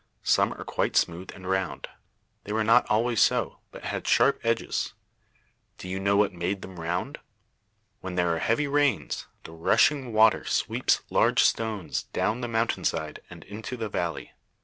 Some 0.23 0.51
are 0.53 0.63
quite 0.63 0.95
smooth 0.95 1.29
and 1.35 1.47
round. 1.47 1.87
They 2.45 2.53
were 2.53 2.63
not 2.63 2.89
always 2.89 3.21
so, 3.21 3.59
but 3.71 3.83
had 3.83 4.07
sharp 4.07 4.39
edges. 4.43 4.95
Do 5.77 5.87
you 5.87 5.99
know 5.99 6.17
what 6.17 6.33
made 6.33 6.63
them 6.63 6.79
round? 6.79 7.19
When 7.99 8.15
there 8.15 8.33
are 8.33 8.39
heavy 8.39 8.67
rains, 8.67 9.27
the 9.43 9.51
rushing 9.51 10.11
water 10.11 10.43
sweeps 10.43 11.03
large 11.11 11.43
stones 11.43 12.01
down 12.13 12.41
the 12.41 12.47
mountain 12.47 12.83
side 12.83 13.21
and 13.29 13.43
into 13.43 13.77
the 13.77 13.89
valley. 13.89 14.31